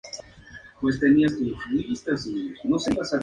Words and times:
Sus 0.79 0.97
crímenes 0.99 1.33
pronto 1.35 1.59
fueron 2.59 2.75
asesinatos. 2.75 3.11